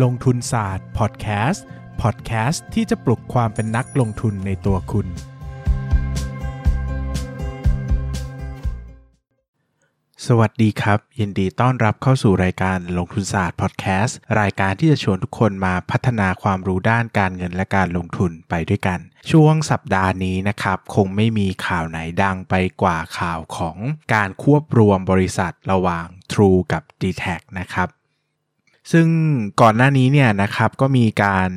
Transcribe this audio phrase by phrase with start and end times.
[0.00, 1.64] ลงทุนศาสตร์พอดแคสต์
[2.02, 5.06] พอดแคสต์ที่จะปลุกความเป็นนักลงทุนในตัวคุณ
[10.26, 18.98] สวัสดีครับ ยินดีต้อนรับเข้าสู่รายการลงทุนศาสตร์พอดแคสต์รายการที่จะชวนทุกคนมาพัฒนาความรู้ด้านการเงินและการลงทุนไปด้วยกัน
[19.30, 23.76] ช่วงสัปดาห์นี้นะครับ คงไม่มีข่าวไหนดังไปกว่าข่าวของ
[24.14, 27.24] การควบรวมบริษัทระหว่าง True กับ d t แท
[27.60, 27.88] นะครับ
[28.92, 29.06] ซึ่ง
[29.60, 31.48] ก่อนหน้านี้เนี่ยนะครับก็มีการ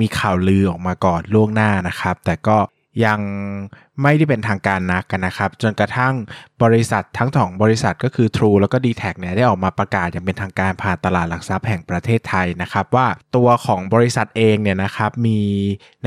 [0.00, 2.58] มีข่าวลือออกมาก่อนล่วงหน้านะครับ แต่ก็
[3.06, 3.20] ยัง
[4.02, 6.14] ไม่ได้เป็นทางการนักกันนะครับ จนกระทั่ง
[6.62, 15.40] บริษัททั้งสองบริษัทก็คือ True แล้วก็ d t แทเนี่ยได้ออกมาประกาศอย่างเป็นทางการผ่านตลาดหลักทรัพย์แห่งประเทศไทยนะครับ ว่าตัวของบริษัทเองเนี่ยนะครับมี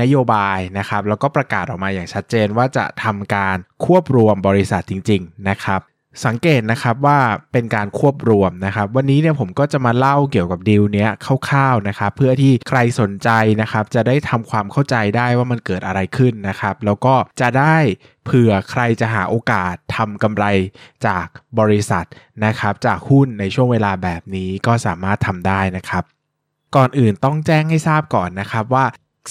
[0.00, 5.80] นโยบายนะครับ แล้วก็ประกาศออกมาอย่างชัดเจนว่าจะทำการควบรวมบริษัทจริง ๆ นะครับ
[6.24, 7.18] สังเกตนะครับว่า
[7.52, 11.10] เป็นการควบรวมนะครับ วันนี้เนี่ยผมก็จะมาเล่าเกี่ยวกับดีลเนี้ย
[11.48, 17.76] คร่าวๆนะครับ เพื่อที่ใครสนใจนะครับ จะได้ทำความเข้าใจได้ว่ามันเกิดอะไรขึ้นนะครับ แล้วก็จะได้
[18.24, 20.44] เผื่อใครจะหาโอกาสทำกำไร
[21.06, 21.26] จาก
[21.58, 22.04] บริษัท
[22.44, 26.04] นะครับ จากหุ้นในช่วงเวลาแบบนี้ก็สามารถทำได้นะครับ
[26.76, 28.84] ก่อนอื่นต้องแจ้งให้ทราบก่อนนะครับว่า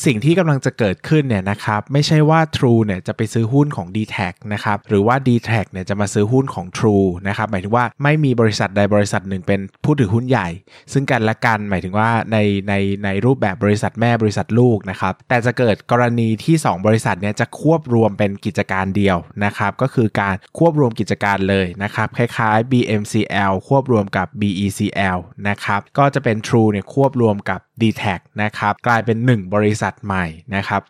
[0.06, 4.18] สิ่งที่กำลังจะเกิดขึ้นเนี่ยนะครับไม่ใช่ว่า True เนี่ยจะไปซื้อหุ้นของ d t แท
[4.54, 10.48] นะครับหรือว่า d t แทเนี่ยจะมาซื้อหุ้นของ True นะครับหมายถึงว่าไม่มีบริษัทใดบริษัทหนึ่งเป็นผู้ถือหุ้นใหญ่
[10.94, 12.38] ซึ่งกันและกันหมายถึงว่าใน
[12.70, 12.74] ใน
[13.06, 28.04] ในรูปแบบบริษัทแม่บริษัทลูกนะครับแต่จะเกิดกรณีที่ 2 บริษัทเนี่ยจะควบรวมเป็นกิจการเดียวนะครับก็คือการควบรวมกิจการเลยนะครับคล้ายๆ BMCL ควบรวมกับ BECL นะครับก็จะเป็น True เนี่ยควบรวมกับ d t แท
[28.42, 30.84] นะครับกลายเป็น 1 บริษัทใหม่นะครับ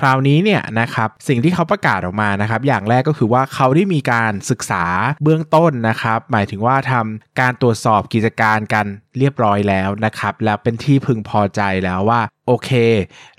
[0.00, 4.84] คราวนี้เนี่ยนะครับสิ่งที่เขาประกาศออกมานะครับ อย่างแรกก็คือว่าเขาได้มีการศึกษา
[5.22, 8.86] เบื้องต้นนะครับ หมายถึงว่าทำการตรวจสอบกิจการกัน
[9.18, 12.70] เรียบร้อยแล้วนะครับ แล้วเป็นที่พึงพอใจแล้วว่า โอเค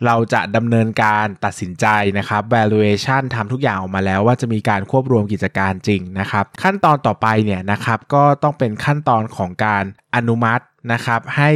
[0.06, 1.86] เราจะดำเนินการตัดสินใจ
[2.18, 9.84] นะครับ valuation ทำทุกอย่างออกมาแล้วว่าจะมีการควบรวมกิจการจริงนะครับ ขั้นตอนต่อไปเนี่ยนะครับก็ต้องเป็นขั้นตอนของการ
[10.16, 10.64] อนุมัติ
[10.94, 11.52] นะครับให้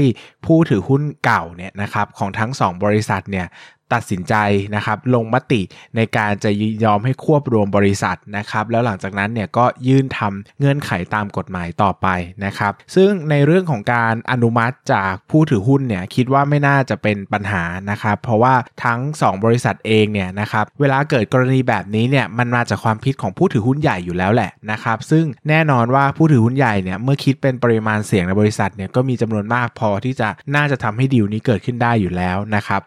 [0.45, 3.47] ผู้ถือหุ้นเก่าเนี่ยนะครับของทั้ง 2 บริษัทเนี่ย
[3.93, 4.35] ตัดสินใจ
[4.75, 5.61] นะครับลงมติ
[5.95, 6.51] ในการจะ
[6.83, 12.07] ยอมให้ควบรวมบริษัทนะครับแล้วหลังจากนั้นเนี่ยก็ยื่นทำเงื่อนไขตามกฎหมายต่อไป
[12.45, 32.83] นะครับ ซึ่งในเรื่องของการอนุมัติจากผู้ถือหุ้นเนี่ยคิดว่าไม่น่าจะเป็นปัญหานะครับ เพราะว่าทั้ง 2 บริษัทเองเนี่ยนะครับเวลาเกิดกรณีแบบนี้เนี่ยมันมาจากความคิดของผู้ถือหุ้นใหญ่อยู่แล้วแหละนะครับ ซึ่งแน่นอนว่าผู้ถือหุ้นใหญ่เนี่ยเมื่อคิดเป็นปริมาณเสียงในบริษัทเนี่ยก็มีจำนวนมากพอที่จะน่าจะทำให้ดีลนี้เกิดขึ้นได้อยู่แล้วนะครับ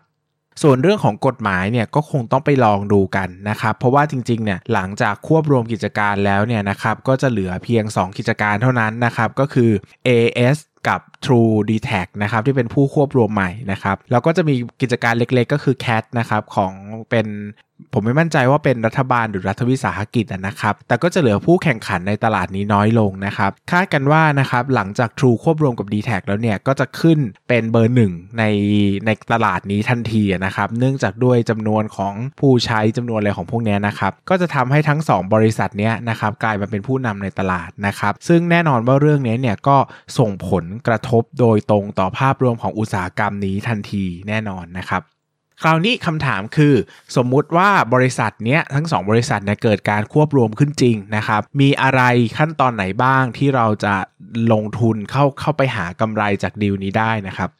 [0.63, 9.71] ส่วนเรื่องของกฎหมายเนี่ยก็คงต้องไปลองดูกันนะครับเพราะว่าจริงๆเนี่ยหลังจากควบรวมกิจการแล้วเนี่ยนะครับก็จะเหลือเพียง 2 กิจการเท่านั้นนะครับก็คือ
[10.07, 10.57] AS
[10.89, 11.91] กับ True d t แท
[12.23, 16.73] นะครับที่เป็นผู้ควบรวมใหม่นะครับแล้วก็จะมีกิจการเล็กๆ ก็คือ CAT นะครับของ
[17.11, 17.27] เป็น
[17.95, 27.19] ผมไม่มั่นใจว่าเป็นรัฐบาลหรือรัฐวิสาหกิจนะครับ แต่ก็จะเหลือผู้แข่งขันในตลาดนี้น้อยลงนะครับ คาดกันว่านะครับหลังจาก True ควบรวมกับ d t แทแล้วเนี่ย ก็จะขึ้น
[27.49, 28.45] เป็นเบอร์หนึ่งใน
[29.07, 39.77] ในตลาดนี้ทันทีนะครับ เนื่องจากด้วยจำนวนของผู้ใช้จำนวนอะไรของพวกนี้นะครับ ก็จะทำให้ทั้ง 2 บริษัทนี้นะครับกลายมาเป็นผู้นำในตลาดนะครับ ซึ่งแน่นอนว่าเรื่องนี้เนี่ยก็
[40.19, 45.03] ส่งผลกระทบโดยตรงต่อภาพรวมของอุตสาหกรรมนี้ทันทีแน่นอนนะครับ
[45.63, 46.75] คราวนี้คำถามคือ
[47.17, 52.03] สมมุติว่าบริษัทเนี้ยทั้ง 2 บริษัทเนี่ยเกิดการควบรวมขึ้นจริงนะครับ มีอะไร
[52.39, 53.95] ขั้นตอนไหนบ้างที่เราจะ
[54.53, 57.51] ลงทุนเข้าเข้าไปหากำไรจากดีลนี้ได้นะครับ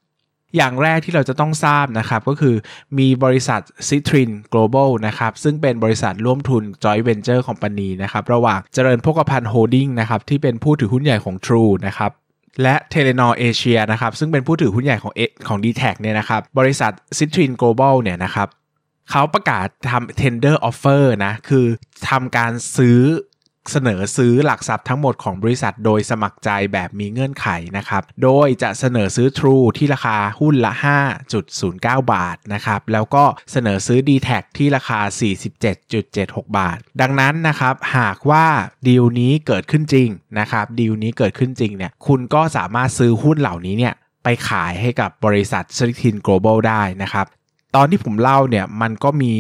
[0.57, 2.55] อย่างแรกที่เราจะต้องทราบนะครับ ก็คือ
[2.99, 12.11] มีบริษัท Citrin Global นะครับ ซึ่งเป็นบริษัทร่วมทุน Joint Venture Company นะครับ ระหว่างเจริญพกพันธ์โฮดดิ้งนะครับ ที่เป็นผู้ถือหุ้นใหญ่ของ True นะครับ
[12.63, 15.13] และ t e l e n o r Asia นะครับซึ่งเป็นผู้ถือหุ้นใหญ่ของ
[15.49, 18.49] ของ d t แทเนี่ยนะครับบริษัท Citrin Global เนี่ยนะครับ
[19.11, 21.67] เขาประกาศทำ tender offer นะ คือ
[22.09, 22.99] ทำการซื้อ
[23.71, 30.73] เสนอซื้อหลักทรัพย์ทั้งหมดของบริษัทโดยสมัครใจแบบมีเงื่อนไขนะครับ โดยจะเสนอซื้อ True ที่ราคาหุ้นละ
[31.43, 34.29] 5.09 บาทนะครับ แล้วก็เสนอซื้อ d t แท
[34.59, 35.01] ที่ราคา
[35.79, 38.47] 47.76 บาท ดังนั้นนะครับ หากว่า
[38.89, 40.09] ดีลนี้เกิดขึ้นจริง
[40.39, 43.95] นะครับ ดีลนี้เกิดขึ้นจริงเนี่ย คุณก็สามารถซื้อหุ้นเหล่านี้เนี่ย
[44.25, 47.27] ไปขายให้กับบริษัท s i l i c o n Global ได้นะครับ
[47.77, 49.35] ตอนที่ผมเล่าเนี่ยมันก็มี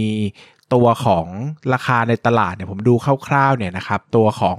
[0.75, 1.27] ตัวของ
[1.73, 2.95] ราคาในตลาดเนี่ยผมดู
[3.27, 4.59] คร่าวๆเนี่ยนะครับตัวของ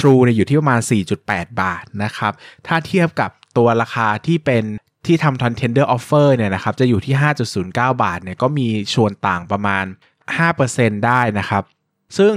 [0.00, 0.80] True เนี่ยอยู่ที่ประมาณ
[1.20, 2.32] 4.8 บาทนะครับ
[2.66, 4.64] ถ้าเทียบกับตัวราคาที่เป็น
[5.06, 7.14] ที่ทำทัน tender offer เนี่ยนะครับจะอยู่ที่
[7.62, 9.84] 5.09 บาทเนี่ยก็มีชวนต่างประมาณ
[10.46, 11.62] 5%ได้นะครับ
[12.18, 12.34] ซึ่ง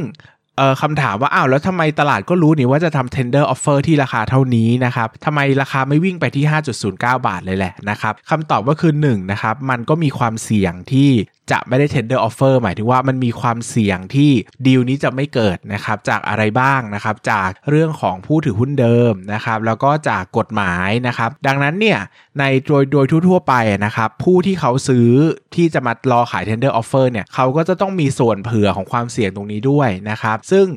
[0.82, 6.46] คำถามว่าอ้าวแล้วทำไมตลาดก็รู้นี่ว่าจะทำ tender offer ที่ราคาเท่านี้นะครับทำไมราคาไม่วิ่งไปที่
[6.86, 11.10] 5.09 บาทเลยแหละนะครับคำตอบก็คือ1นะครับมันก็มีความเสี่ยงที่
[11.52, 14.32] จะไม่ได้ tender offer หมายถึงว่ามันมีความเสี่ยงที่
[14.66, 22.00] ดีลนี้จะไม่เกิดนะครับจากอะไรบ้างนะครับจากเรื่องของผู้ถือหุ้นเดิมนะครับแล้วก็จากกฎหมายนะครับดังนั้นเนี่ย
[22.40, 23.54] ในโดยโดยทั่วๆไป
[23.86, 25.10] นะครับผู้ที่เขาซื้อ
[25.56, 30.68] ที่จะมารอขาย tender offer เนี่ยเขาก็จะต้องมีส่วนเผื่อของความเสี่ยงตรงนี้ด้วยนะครับซึ่ง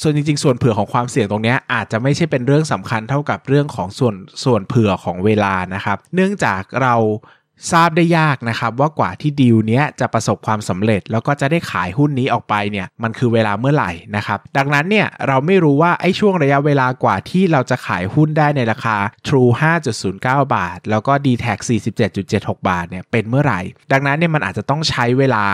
[0.00, 4.14] ส่วนจริงๆ ส่วนเผื่อของความเสี่ยงตรงนี้อาจจะไม่ใช่เป็นเรื่องสำคัญเท่ากับเรื่องของส่วน
[4.44, 6.94] ส่วนเผื่อของเวลานะครับ เนื่องจากเรา
[7.72, 18.96] ทราบได้ยากนะครับว่ากว่าที่ดีลเนี้ยจะประสบความสำเร็จ แล้วก็จะได้ขายหุ้นนี้ออกไปเนี่ยมันคือเวลาเมื่อไหร่นะครับดังนั้นเนี่ยเราไม่รู้ว่าไอ้ช่วงระยะเวลากว่าที่เราจะขายหุ้นได้ในราคา
[19.26, 19.50] True
[19.98, 21.46] 5.09 บาท แล้วก็ d t แท
[22.08, 23.60] 47.76 บาทเนี่ยเป็นเมื่อไหร่
[23.92, 25.44] ดังนั้นเนี่ยมันอาจจะต้องใช้เวลา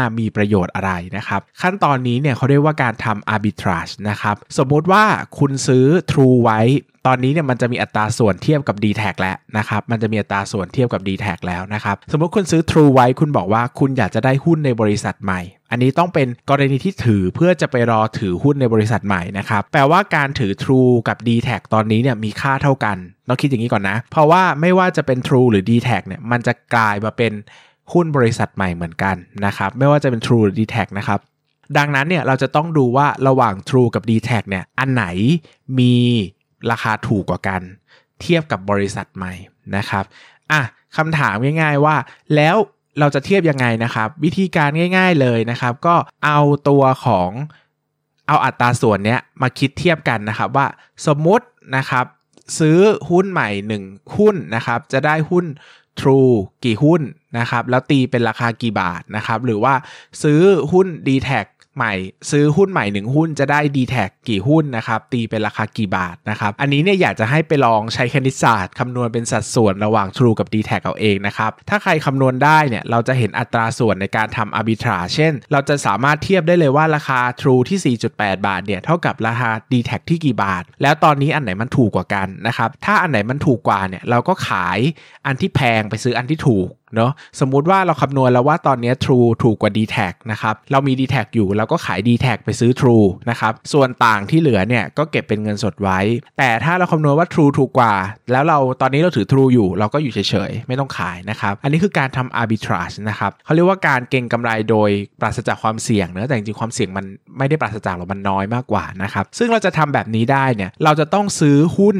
[0.03, 5.03] 24.53775 มีประโยชน์อะไรนะครับ ขั้นตอนนี้เนี่ยเขาเรียกว่าการทำ arbitrage นะครับ สมมติว่า
[5.39, 6.61] คุณซื้อ True ไว้
[7.07, 15.41] ตอนนี้เนี่ยมันจะมีอัตราส่วนเทียบกับ d t แทแล้วนะครับ มันจะมีอัตราส่วนเทียบกับ d t แทแล้วนะครับ สมมติคุณซื้อ True ไว้คุณบอกว่าคุณอยากจะได้หุ้นในบริษัทใหม่
[15.73, 22.97] อันนี้ต้องเป็นกรณีที่ถือเพื่อจะไปรอถือหุ้นในบริษัทใหม่นะครับ แปลว่าการถือ True กับ d t แทตอนนี้เนี่ยมีค่าเท่ากัน
[23.27, 27.33] ต้องคิดอย่างนี้ก่อนนะ เพราะว่าไม่ว่าจะเป็น True หรือ d t แทเนี่ยมันจะกลายมาเป็น
[27.93, 29.15] หุ้นบริษัทใหม่เหมือนกัน
[29.45, 31.19] นะครับไม่ว่าจะเป็น True หรือ d t แทนะครับ
[31.77, 35.05] ดังนั้นเนี่ยเราจะต้องดูว่าระหว่าง True กับ d t แทเนี่ยอันไหน
[35.79, 35.95] มี
[36.71, 37.61] ราคาถูกกว่ากัน
[38.21, 39.33] เทียบกับบริษัทใหม่
[39.77, 40.03] นะครับ
[40.51, 40.61] อะ
[40.97, 41.95] คำถามง่ายๆว่า
[42.35, 42.55] แล้ว
[42.99, 45.95] เราจะเทียบยังไงนะครับ วิธีการง่าย ๆเลยนะครับ ก็
[46.25, 47.31] เอาตัวของ
[48.27, 50.67] เอาอัตราส่วนเนี้ยมาคิดเทียบกันนะครับว่า
[51.07, 51.45] สมมติ
[51.77, 52.05] นะครับ
[52.59, 52.77] ซื้อ
[53.09, 53.49] หุ้นใหม่
[53.83, 55.45] 1 หุ้นนะครับ จะได้หุ้น
[55.99, 56.33] True
[56.63, 57.01] กี่หุ้น
[57.39, 59.73] นะครับ แล้วตีเป็นราคากี่บาทนะครับ หรือว่า
[60.23, 61.29] ซื้อหุ้น d t แท
[61.75, 61.93] ใหม่
[62.31, 63.95] ซื้อหุ้นใหม่หนึ่งหุ้นจะได้ d t แท
[64.29, 79.51] กี่หุ้นนะครับ ตีเป็นราคากี่บาทนะครับ อันนี้เนี่ยอยากจะให้ไปลองใช้คณิตศาสตร์คำนวณเป็นสัดส่วนระหว่าง True กับ d t แทเอาเองนะครับ ถ้าใครคำนวณได้เนี่ยเราจะเห็นอัตราส่วนในการทำ arbitrage เช่น เราจะสามารถเทียบได้เลยว่าราคา True ที่ 4.8 บาทเนี่ยเท่ากับราคา
[79.71, 84.79] d t แทที่กี่บาท แล้วตอนนี้อันไหนมันถูกกว่ากันนะครับถ้าอันไหนมันถูกกว่าเนี่ยเราก็ขาย
[85.25, 89.97] อันที่แพงไปซื้ออันที่ถูก เนาะสมมุติว่าเราคำนวณแล้วว่าตอนนี้ True ถูกกว่า d t แท
[90.31, 95.99] นะครับเรามี d t แทอยู่เราก็ขาย d t แทไปซื้อ True นะครับส่วนต่างที่เหลือเนี่ยก็เก็บเป็นเงินสดไว้
[96.37, 97.93] แต่ถ้าเราคำนวณว่า True ถูกกว่า
[98.31, 104.89] แล้วเราตอนนี้เราถือ True อยู่เราก็อยู่เฉยๆ ไม่ต้องขายนะครับอันนี้คือการทำ arbitrage นะครับเขาเรียกว่าการเก็งกำไรโดย
[105.21, 107.05] ปราศจากความเสี่ยงเนะแต่จริงๆความเสี่ยงมัน
[107.37, 111.97] ไม่ได้ปราศจากหรอกมันน้อยมากกว่านะครับซึ่งเราจะทำแบบนี้ได้เนี่ยเราจะต้องซื้อหุ้น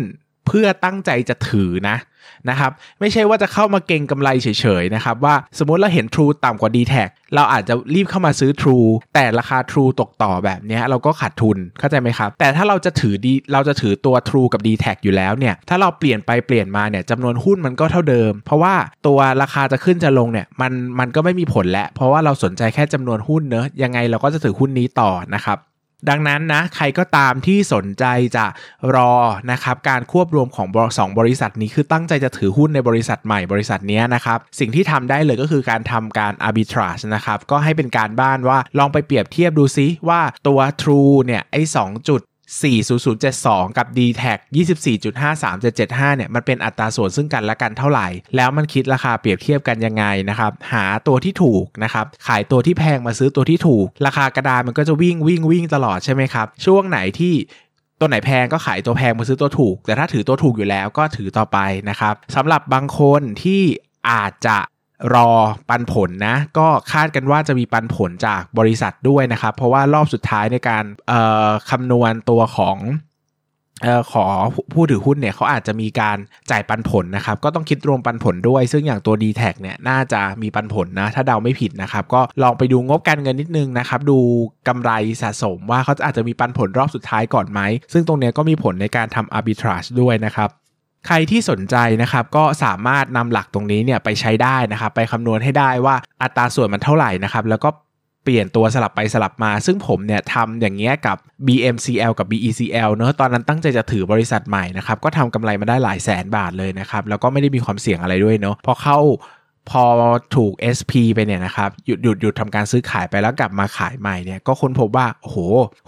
[0.48, 1.98] เพื่อตั้งใจจะถือนะ
[2.50, 4.48] นะครับไม่ใช่ว่าจะเข้ามาเก่งกำไรเฉ
[4.82, 6.94] ยๆนะครับว่าสมมติเราเห็น True ต่ำกว่า d t แท
[7.36, 18.74] เราอาจจะรีบเข้ามาซื้อ True แต่ราคา True ตกต่อแบบนี้เราก็ขาดทุนเข้าใจไหมครับ แต่ถ้าเราจะถือดีเราจะถือตัว True กับ d t แทอยู่แล้วเนี่ยถ้าเราเปลี่ยนไปเปลี่ยนมาเนี่ยจำนวนหุ้นมันก็เท่าเดิม เพราะว่า
[19.08, 25.60] ตัวราคาจะขึ้นจะลงเนี่ยมันมันก็ไม่มีผลแล้วเพราะว่าเราสนใจแค่จำนวนหุ้นเนอะยังไงเราก็จะถือหุ้นนี้ต่อนะครับ
[26.10, 28.06] ดังนั้นนะใครก็ตามที่สนใจ
[28.38, 28.46] จะ
[28.96, 29.14] รอ
[29.52, 30.68] นะครับการควบรวมของ
[30.98, 42.22] สองบริษัทนี้คือตั้งใจจะถือหุ้นในบริษัทใหม่บริษัทนี้นะครับสิ่งที่ทำได้เลยก็คือการทำการ arbitrage นะครับก็ให้เป็นการบ้านว่าลองไปเปรียบเทียบดูซิว่าตัว True เนี่ยไอ้สจุด
[42.62, 44.24] 40072 กับ d t แท
[45.36, 57.34] 24.5375เนี่ยมันเป็นอัตราส่วนซึ่งกันและกันเท่าไหร่ แล้วมันคิดราคาเปรียบเทียบกันยังไงนะครับหาตัวที่ถูกนะครับขายตัวที่แพงมาซื้อตัวที่ถูก ราคากระดานมันก็จะวิ่งวิ่งวิ่งตลอดใช่ไหมครับช่วงไหนที่
[58.00, 61.58] ตัวไหนแพงก็ขายตัวแพงมาซื้อตัวถูก แต่ถ้าถือตัวถูกอยู่แล้วก็ถือต่อไป
[61.90, 63.62] นะครับสำหรับบางคนที่
[64.10, 64.58] อาจจะ
[65.14, 65.30] รอ
[65.70, 70.84] ปันผลนะ ก็คาดกันว่าจะมีปันผลจากบริษัทด้วยนะครับ เพราะว่ารอบสุดท้ายในการ
[71.70, 72.78] คำนวณตัวของ
[73.86, 74.26] ออขอ
[74.74, 76.18] ผู้ถือหุ้นเนี่ยเขาอาจจะมีการ
[76.52, 84.18] จ่ายปันผลนะครับ ก็ต้องคิดรวมปันผลด้วย ซึ่งอย่างตัว d t แทเนี่ยน่าจะมีปันผลนะ ถ้าเดาไม่ผิดนะครับ ก็ลองไปดูงบการเงินนิดนึงนะครับ ดู
[84.68, 84.92] กำไร
[85.22, 87.60] สะสมว่าเขาอาจจะมีปันผลรอบสุดท้ายก่อนไหม
[87.94, 90.50] ซึ่งตรงนี้ก็มีผลในการทำ arbitrage ด้วยนะครับ
[91.08, 97.70] ใครที่สนใจนะครับก็สามารถนำหลักตรงนี้เนี่ยไปใช้ได้นะครับ ไปคำนวณให้ได้ว่าอัตราส่วนมันเท่าไหร่นะครับแล้วก็
[98.24, 101.18] เปลี่ยนตัวสลับไปสลับมา ซึ่งผมเนี่ยทำอย่างเงี้ยกับ
[101.48, 109.00] BMCL กับ BECL เนอะตอนนั้นตั้งใจจะถือบริษัทใหม่นะครับ ก็ทำกำไรมาได้หลายแสนบาทเลยนะครับ แล้วก็ไม่ได้มีความเสี่ยงอะไรด้วยเนาะพอเข้า
[109.72, 109.84] พอ
[110.36, 115.38] ถูก SP ไปเนี่ยนะครับ หยุดหยุดหยุดทำการซื้อขายไปแล้วกลับมาขายใหม่เนี่ยก็ค้นพบว่าโอ้โห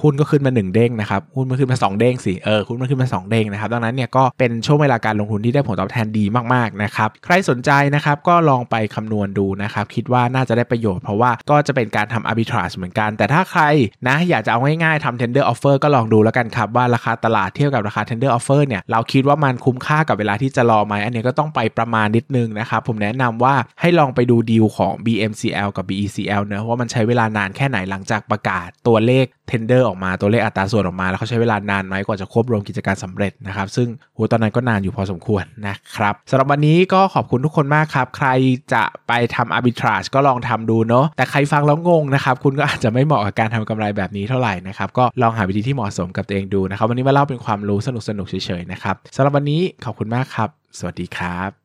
[0.02, 13.64] หุ้นก็ขึ้นมา 1 เด้งนะครับหุ้นมันขึ้นมา 2 เด้งสิเออหุ้นมันขึ้นมา 2 เด้งนะครับดังนั้นเนี่ยก็เป็นช่วงเวลาการลงทุนที่ได้ผลตอบแทนดีมากๆนะครับใครสนใจนะครับก็ลองไปคำนวณดูนะครับคิดว่าน่าจะได้ประโยชน์เพราะว่าก็จะเป็นการทำ arbitrage เหมือนกัน แต่ถ้าใคร
[14.08, 38.30] นะอยากจะเอาง่ายๆทำ tender offer ก็ลองดูแล้วกันครับว่าราคาตลาดเทียบกับราคา tender offer เนี่ยเราคิดว่ามันคุ้มค่ากับเวลาที่จะรอไหมอันนี้ก็ต้องไปประมาณนิดนึงนะครับผมแนะนำว่าให้ลองไปดูดีลของ BMCL กับ BECL เนะว่ามันใช้เวลานานแค่ไหนหลังจากประกาศตัวเลข tender ออกมาตัวเลขอัตราส่วนออกมาแล้วเขาใช้เวลานานไหมกว่าจะควบรวมกิจการสำเร็จนะครับซึ่งโหตอนนั้นก็นานอยู่พอสมควรนะครับสำหรับวันนี้ก็ขอบคุณทุกคนมากครับ ใคร
[38.74, 51.65] จะไปทำ arbitrage ก็ลองทำดูเนาะแต่ใครฟังแล้วงงนะครับคุณก็อาจจะไม่เหมาะกับการทำกำไรแบบนี้เท่าไหร่นะครับก็ลองหาวิธีที่เหมาะสมกับตัวเองดูนะครับวันนี้มาเล่าเป็นความรู้สนุกๆเฉยๆนะครับสำหรับวันนี้ขอบคุณมากครับ สวัสดีครับ